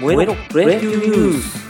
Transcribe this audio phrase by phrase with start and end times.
[0.00, 1.64] 燃えろプロ野球ニュース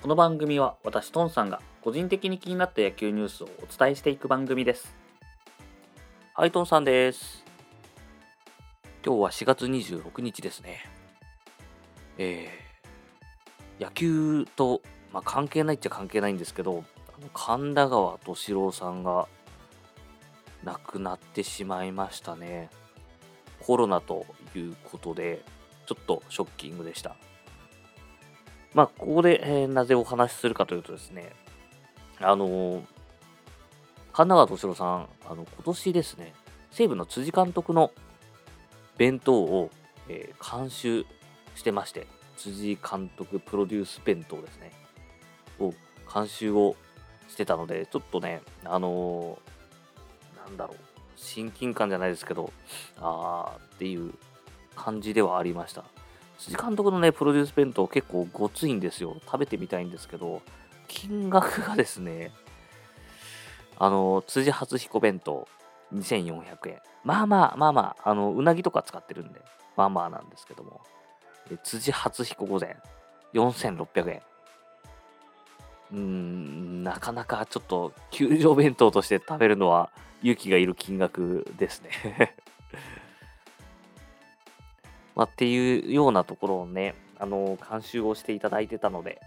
[0.00, 4.94] この番組は私トンさんが個人的に気になった野球ニュースをお伝えしていく番組です。
[6.34, 7.44] はいトンさんです。
[9.04, 10.84] 今日は4月26日ですね。
[12.18, 14.80] えー、野球と、
[15.12, 16.84] まあ、関係ないっちゃ関係ないんですけど
[17.34, 19.26] 神田川敏郎さんが
[20.62, 22.70] 亡くなってしまいましたね。
[23.58, 25.42] コロナということで
[25.88, 27.16] ちょっとショッキングでした。
[28.74, 31.32] まあ、ここで、えー、なぜお話しするかというとですね、
[32.20, 32.80] あのー、
[34.12, 36.34] 神奈川敏郎さん、あの今年ですね、
[36.72, 37.90] 西武の辻監督の
[38.98, 39.70] 弁当を、
[40.10, 41.06] えー、監修
[41.54, 44.72] してまして、辻監督プロデュース弁当ですね、
[45.58, 45.72] を
[46.12, 46.76] 監修を
[47.28, 50.76] してたので、ちょっとね、あのー、なんだろう、
[51.16, 52.52] 親近感じゃないですけど、
[53.00, 54.12] あーっていう
[54.78, 55.84] 感じではありました。
[56.38, 59.16] 辻監督のね、プロデュース弁当結構ごついんですよ。
[59.24, 60.40] 食べてみたいんですけど、
[60.86, 62.32] 金額がですね、
[63.78, 65.46] あの、辻初彦弁当
[65.92, 66.78] 2400円。
[67.04, 69.40] まあまあまあまあ、あの、うなぎとか使ってるんで、
[69.76, 70.80] まあまあなんですけども、
[71.50, 72.76] え辻初彦御膳
[73.34, 74.22] 4600円。
[75.92, 79.90] うーん、なかなかちょっと、球場弁当として食べるのは
[80.22, 82.34] 勇気がいる金額ですね
[85.18, 89.20] まあ、っていうようなところをね、あの監修をしていただいてたので、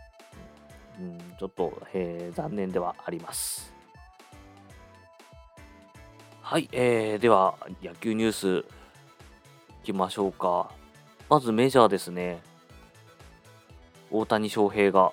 [0.98, 3.74] うん、ちょっと、えー、残念ではあります。
[6.42, 8.32] はい、えー、では野球ニュー
[8.64, 8.66] ス
[9.84, 10.72] いきましょうか。
[11.28, 12.40] まずメジャーですね。
[14.12, 15.12] 大谷翔平が、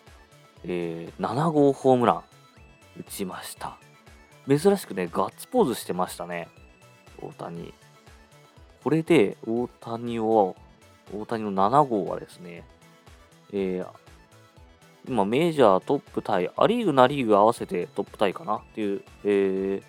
[0.63, 2.23] えー、7号ホームラン
[3.01, 3.79] 打ちました。
[4.47, 6.47] 珍しくね、ガッツポーズしてましたね。
[7.21, 7.75] 大谷。
[8.85, 10.55] これで大谷を
[11.13, 12.65] 大谷の7号はですね、
[13.53, 13.87] えー、
[15.09, 19.83] 今メジャートップタイ、ア・リーグ、ナ・リーグ合わせてトップタイかなっていう、えー、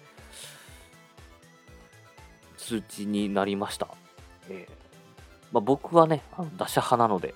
[2.57, 3.87] 数値になりました。
[4.49, 4.79] えー
[5.51, 7.33] まあ、僕はね、あの打者派なので、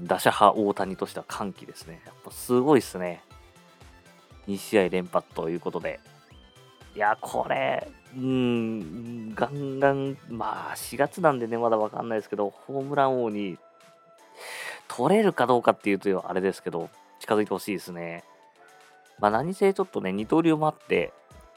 [0.00, 2.00] 打者派大谷としては歓喜ですね。
[2.06, 3.22] やっぱすごいっすね。
[4.48, 6.00] 2試合連発ということで。
[6.94, 13.58] いや、これ、うん、ガンガン、まあ4月なんでね、まだわかんないですけど、ホームラン王に
[14.88, 18.24] 取れるかどうかっていうと、あれですけど、近づいてほしいですね。
[19.18, 21.12] まあ何せちょっとね、二刀流もあって、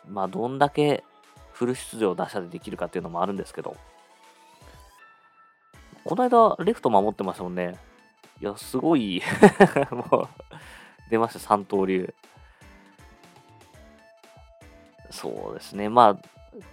[0.08, 1.04] まあどんだけ
[1.52, 3.76] フル出場打者でできるかっていうのもあるんですけど、
[6.06, 7.78] この間、レフト守ってましたもんね。
[8.40, 9.22] いや、すごい
[9.92, 10.28] もう
[11.10, 12.14] 出ました、三刀流。
[15.12, 15.90] そうですね。
[15.90, 16.24] まあ、守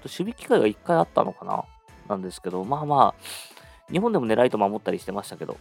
[0.09, 1.65] 備機会が1回あったのかな？
[2.09, 5.56] なんですけど、まあまあ、日本でもね、ライト守ったりしてましたけど、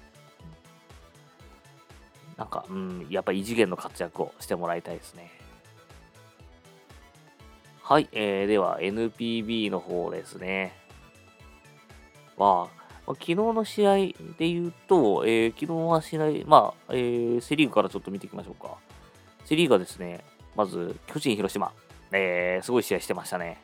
[2.38, 5.32] なんか、うん、やっぱ異次元の活躍をしてもらいたいですね。
[7.84, 10.74] はい、えー、では NPB の方ですね。
[12.38, 12.70] は、
[13.06, 18.78] まあ、昨日の試合で言うと、えー、昨日は試合、まあ、えー、セ・リーグからちょっと見ていきましょうか。
[19.46, 20.24] セ・リーグはですね、
[20.56, 21.72] まず、巨人、広島。
[22.11, 23.61] えー、すごい試合してましたね。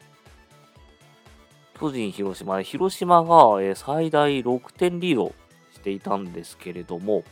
[1.79, 5.33] 巨人、広島、広島が、えー、最大6点リード
[5.73, 7.23] していたんですけれども、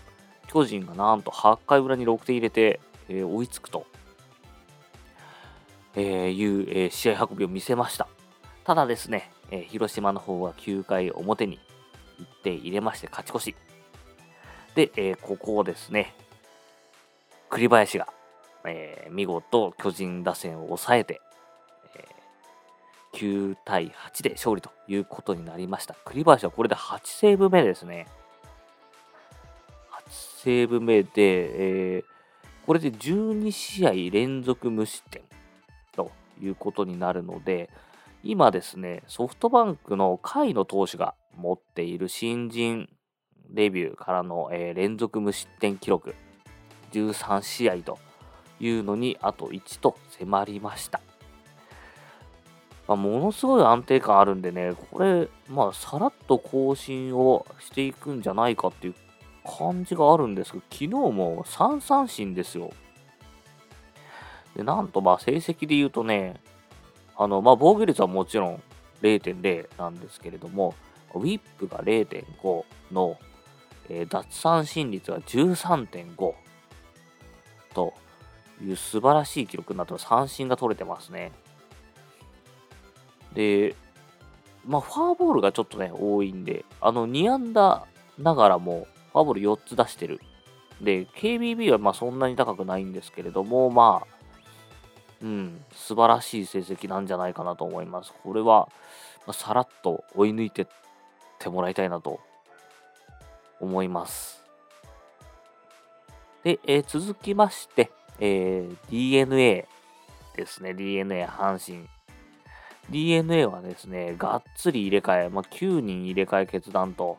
[0.47, 3.87] 巨人がなんと8回裏に6点入れて、えー、追いつくと、
[5.95, 8.07] えー、いう、え、試合運びを見せました。
[8.63, 11.59] ただですね、え、広島の方は9回表に
[12.19, 13.55] 1点入れまして勝ち越し。
[14.75, 16.13] で、え、ここをですね、
[17.49, 18.07] 栗林が
[18.67, 21.21] えー、見事巨人打線を抑えて、
[21.95, 25.95] えー、9対8で勝利ということになりました。
[26.05, 28.07] 栗林はこれで8セーブ目ですね。
[30.07, 31.09] 8セーブ目で、
[31.97, 32.03] えー、
[32.65, 35.21] これで12試合連続無失点
[35.95, 36.11] と
[36.41, 37.69] いうことになるので、
[38.23, 42.89] 今ですね、ソフトバンクの甲斐の投手が持っている新人
[43.49, 46.15] デビューからの、えー、連続無失点記録
[46.91, 47.99] 13試合と
[48.59, 51.01] いうのにあと1と迫りました。
[52.87, 58.95] まあ、ものすごい安定感あるんでね、これ、まあ、さらっと更新をしていくんじゃないかっていう
[59.43, 62.71] 感じがあるんですけど、昨日も3三振ですよ。
[64.55, 66.39] で、なんと、まあ、成績で言うとね、
[67.17, 68.63] あの、まあ、防御率はもちろん
[69.01, 70.75] 0.0なんですけれども、
[71.13, 73.17] ウィップが0.5の、
[73.89, 76.33] えー、奪三振率が13.5
[77.73, 77.93] と、
[78.61, 81.31] いう素晴らしい記録になってます三振が取れてますね。
[83.33, 83.75] で、
[84.65, 87.85] まあ、ファーボールがちょっとね、多いんで、あの、2安打
[88.17, 90.19] ながらもフォアボール4つ出してる。
[90.81, 94.15] で、KBB はまあそんなに高くないんですけれども、まあ、
[95.21, 98.13] うん、素晴らしい成績なんじゃないかなと思います。
[98.23, 98.69] これは、
[99.25, 100.67] まあ、さらっと追い抜いてっ
[101.39, 102.19] てもらいたいなと
[103.59, 104.43] 思います。
[106.43, 109.67] で、えー、続きまして、えー、DNA
[110.35, 110.73] ですね。
[110.73, 111.87] DNA 阪神。
[112.89, 117.17] DNA はですね、がっつり入れ替え、まあ、9人入れ替え決断と、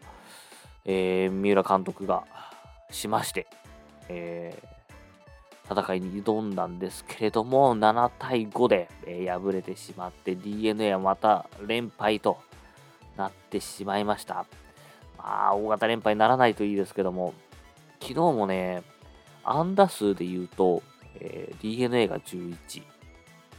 [0.85, 2.25] えー、三浦監督が
[2.91, 3.47] しまして、
[4.09, 12.39] えー、戦いに挑んだんですけれども、7対5で、えー、敗れてしまって、DNA はまた連敗と
[13.17, 14.47] なってしまいました。
[15.19, 17.35] まあ、大型連敗にならないといいですけども、
[18.01, 18.85] 昨日もね、
[19.47, 20.83] 安打数で言うと、
[21.21, 22.83] えー、DNA が11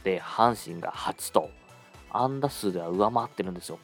[0.04, 1.50] で、阪神が8と、
[2.10, 3.78] 安打数では上回ってるんですよ。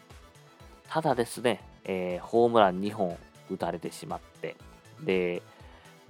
[0.88, 3.16] ただですね、えー、ホームラン2本
[3.50, 4.56] 打たれてしまって、
[5.02, 5.42] で、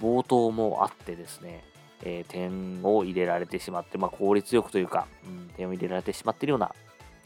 [0.01, 1.65] 冒頭もあってですね、
[2.03, 6.75] えー、点を入れられてしまって、まあ、効率よくというか、うん、点を入れられてしまっているような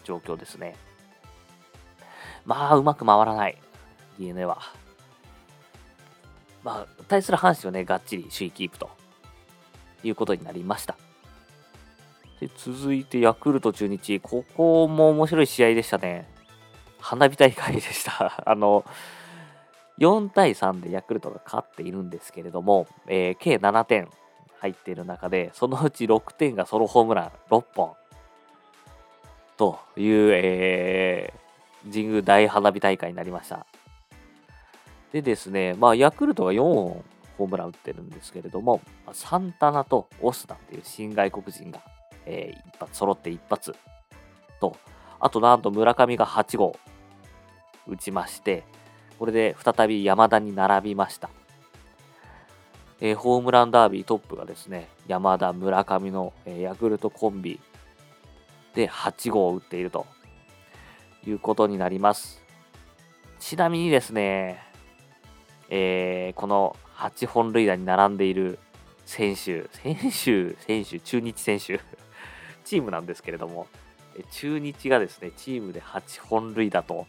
[0.05, 0.77] 状況ですね。
[2.45, 3.59] まあ、うまく回らない、
[4.19, 4.61] DNA は。
[6.69, 8.91] まあ、対する阪神はね、がっちり首位キープと
[10.05, 10.97] いうことになりました。
[12.41, 16.29] で続いてヤクルト中日、ここも面白い試合でしたね。
[17.01, 18.43] 花火大会でした。
[18.45, 18.85] あの、
[19.97, 24.11] 4対3でヤクルトが勝っているんですけれども、えー、計7点
[24.61, 27.95] 入っている中で、そのうち6点がソロホームラン6本
[29.57, 33.65] という、えー、神宮大花火大会になりました。
[35.13, 37.05] でですね、まあ、ヤクルトが4本
[37.39, 38.81] ホームラン打ってるんですけれども、
[39.13, 41.81] サンタナとオスナっていう新外国人が、
[42.27, 43.75] えー、一発揃って一発
[44.61, 44.77] と、
[45.21, 46.77] あとなんと村上が8号
[47.87, 48.65] 打ちまして、
[49.19, 51.31] これで再び山田に並びました。
[53.01, 57.61] えー、ホームランダービートップがですね、山田、村上の、えー、ヤクルトコンビ
[58.75, 60.07] で8号を打っていると
[61.25, 62.43] いうことになります。
[63.39, 64.68] ちなみにですね、
[65.69, 68.59] えー、この8本塁打に並んでいる
[69.05, 71.81] 選手、選手、選手、中日選手
[72.65, 73.67] チームなんですけれども、
[74.33, 77.07] 中日がですね、チームで8本塁打と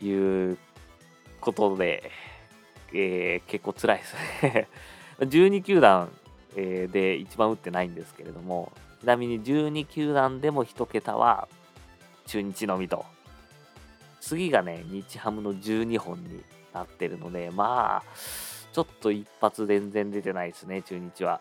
[0.00, 0.58] いう
[1.40, 2.10] ことで、
[2.92, 4.68] えー、結構辛いですね
[5.20, 6.10] 12球団、
[6.54, 11.48] で一番打ってないんですけれども、ちなみに12球団でも1桁は
[12.26, 13.04] 中日のみと。
[14.20, 18.04] 次がね、日ハムの12本になってるので、まあ、
[18.72, 21.40] ちょっと一発全然出てないですね、中日は。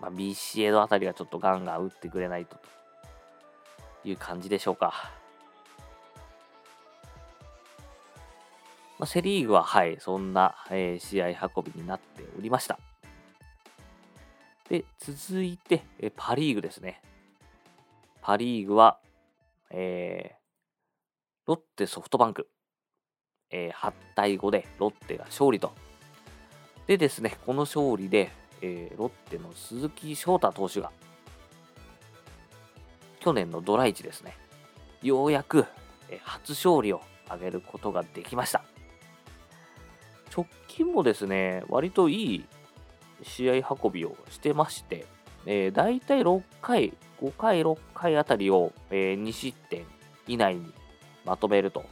[0.00, 5.12] まあ、ビシエドあたりがちょっとガンガン打ってくれないとという感じでしょうか。
[8.98, 12.78] まあ、セ・リーグは、はい、そんな、えー、試合運びになっておりました。
[14.68, 17.02] で、続いて、えパ・リーグですね。
[18.20, 18.98] パ・リーグは、
[19.70, 20.39] えー、
[21.50, 22.46] ロッテソフトバンク、
[23.50, 25.72] えー、8対5でロッテが勝利と。
[26.86, 28.30] でですね、この勝利で、
[28.62, 30.92] えー、ロッテの鈴木翔太投手が、
[33.18, 34.36] 去年のドラ1ですね、
[35.02, 35.64] ようやく、
[36.08, 38.62] えー、初勝利を挙げることができました。
[40.32, 42.44] 直近もですね、割といい
[43.24, 45.04] 試合運びをしてまして、
[45.46, 49.84] えー、大体6回、5回、6回あたりを、えー、2失点
[50.28, 50.72] 以内に
[51.24, 51.84] まとめると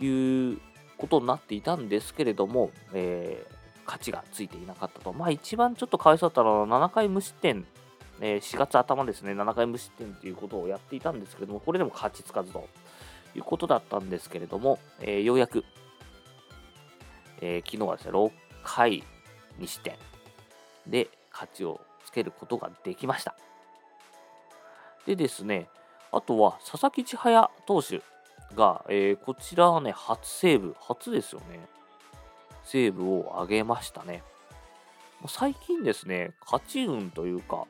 [0.00, 0.58] いう
[0.96, 5.12] ことになっていたんですけれども、えー、勝ちがついていなかったと。
[5.12, 7.66] まあ一番ちょっとかわいそうだったのは7回無失点、
[8.20, 12.68] えー、4月頭ですね、7回無失点ということをやっていたんですけれども、これでも勝ちつかずと
[13.34, 15.64] いうことだったんですけれども、えー、ようやく、
[17.40, 18.32] えー、昨日はですね、6
[18.62, 19.04] 回
[19.58, 19.96] 2失点
[20.86, 23.36] で勝ちをつけることができました。
[25.06, 25.68] でですね、
[26.14, 28.00] あとは佐々木千早投手
[28.54, 31.60] が、えー、こちらはね、初セーブ、初ですよね。
[32.62, 34.22] セーブを上げましたね。
[35.26, 37.64] 最近ですね、勝ち運というか、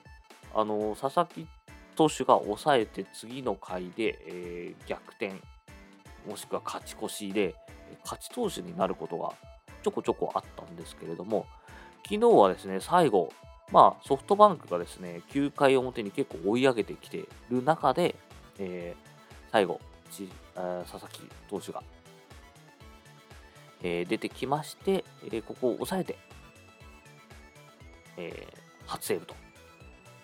[0.55, 1.47] あの佐々木
[1.97, 5.33] 投手が抑えて次の回で、えー、逆転、
[6.29, 7.55] もしくは勝ち越しで、
[8.03, 9.33] 勝ち投手になることが
[9.83, 11.47] ちょこちょこあったんですけれども、
[12.05, 13.33] 昨日はですね、最後、
[13.73, 18.15] まあ、ソフトバンクがですね、9回表に結構追い上げてきている中で、
[18.59, 19.81] えー、最後
[20.15, 21.83] ち、佐々木投手が、
[23.83, 26.17] えー、出てきまして、えー、ここを抑えて、
[28.17, 29.35] えー、初セーブと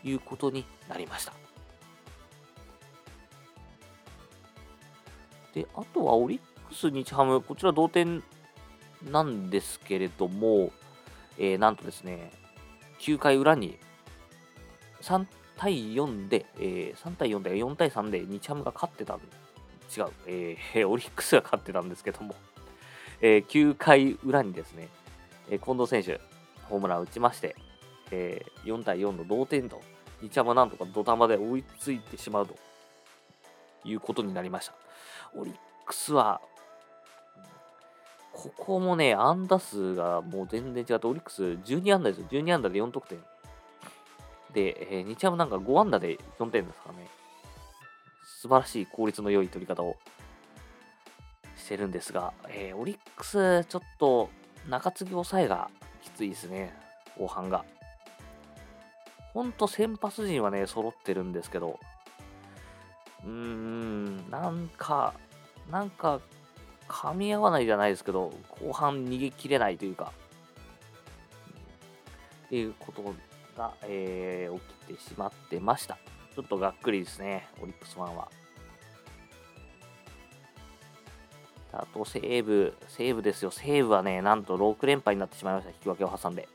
[0.05, 1.33] いうことになりました。
[5.55, 8.23] で、あとはオリックス、日ハム、こちら同点
[9.11, 10.71] なんですけれども、
[11.37, 12.31] えー、なんとですね、
[13.01, 13.79] 9回裏に
[15.03, 15.27] 3
[15.61, 22.35] 対4で、えー、3対4で4対3で日ハムが勝ってたん違う、えー、オリックスが勝ってたんですけども、
[23.21, 24.89] えー、9回裏にですね、
[25.51, 26.19] え近藤選手、
[26.71, 27.57] ホームラン打ちまして、
[28.11, 29.83] え4対4の同点と、
[30.23, 32.55] 日ハムなんとか土壇場で追いついてしまうと
[33.85, 34.75] いうことになりました。
[35.35, 36.41] オリックスは、
[38.33, 42.27] ここもね、安打数がもう全然違って、オリックス12安打ですよ。
[42.31, 43.19] 12安打で4得点。
[44.53, 47.09] で、えー、日ハムなんか5安打で4点ですかね。
[48.23, 49.97] 素晴らしい効率の良い取り方を
[51.57, 54.31] してるんですが、えー、オリックス、ちょっと
[54.69, 55.71] 中継ぎ抑えが
[56.03, 56.75] きついですね、
[57.19, 57.65] 後半が。
[59.35, 61.79] ほんと先発陣はね、揃ってるんですけど、
[63.25, 65.15] うーん、なんか、
[65.71, 66.21] なんか、
[66.89, 70.13] 噛み合わないじゃないですけど、後半逃げきれないというか、
[72.47, 73.15] っていうこと
[73.61, 74.55] が、えー、
[74.89, 75.99] 起きてしまってました。
[76.35, 78.29] ちょっとがっくりですね、オリックスファンは。
[81.73, 83.51] あと、西武、西武ですよ。
[83.51, 85.71] 西武はね、なんと6連敗になってしまいました。
[85.71, 86.49] 引き分けを挟んで。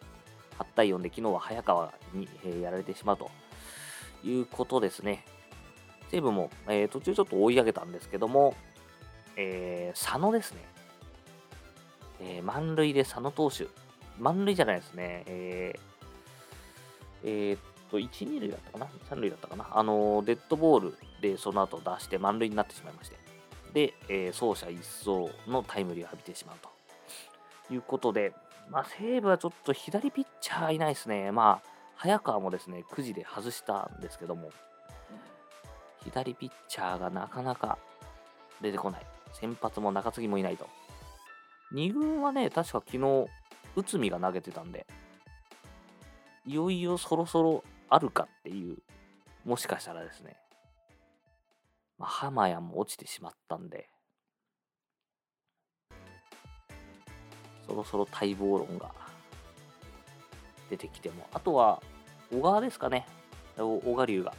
[0.57, 3.29] 8対4で昨日は早川に、えー、やられてしまうと
[4.23, 5.25] いうことですね。
[6.09, 8.55] 西武も、えー、途中ちょっと追い上げたんですけども、
[9.35, 10.65] えー、佐野ですね。
[12.21, 13.67] えー、満塁で佐野投手。
[14.17, 15.23] 満塁じゃないですね。
[15.27, 15.94] えー、
[17.27, 19.67] えー、っと、1、2塁だったかな ?3 塁だったかな？
[19.71, 23.17] あのデッドボールでその後出して満塁になってしまいまして。
[23.73, 26.55] で、えー、走者一掃のタイムリーを浴びてしまう
[27.67, 28.33] ということで、
[28.69, 31.31] まあ、西武はちょっと左ピッチャーいないですね。
[31.31, 34.51] まあ、早川もですね、9時で外したんですけども、
[36.03, 37.77] 左ピッチャーがなかなか
[38.61, 39.05] 出てこない。
[39.33, 40.67] 先発も中継ぎもいないと。
[41.73, 43.27] 2軍はね、確か昨日、
[43.75, 44.85] 内海が投げてたんで、
[46.45, 48.77] いよいよそろそろあるかっていう、
[49.45, 50.37] もしかしたらですね、
[51.97, 53.89] まあ、浜谷も落ちてしまったんで、
[57.67, 58.91] そろそろ待望論が
[60.69, 61.81] 出てきても、あとは
[62.31, 63.07] 小川ですかね、
[63.57, 64.33] 小川龍が。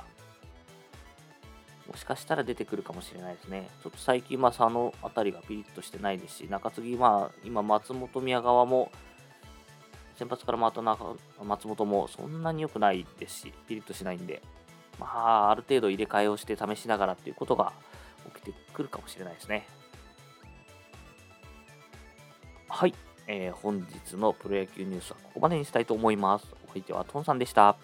[1.89, 3.69] もしかしたら出てくるかもしれないですね。
[3.83, 8.91] ちょっと最近、まあ、佐野あたりがピリッとしてないですし、中継ぎ、まあ、今、松本宮川も、
[10.19, 10.83] 先発から回った
[11.45, 14.43] 松本もそんなに良くないですし、ピリッとしないんで、
[14.99, 17.73] まあ、ある程度入れ替えをして試しながらっていうことが
[18.35, 19.67] 起きてくるかもしれないですね。
[22.69, 22.95] はい、
[23.27, 26.47] えー、本日のプロ野球ニュースはここまでにしたいと思います。
[26.69, 27.77] お相手はトンさんでした。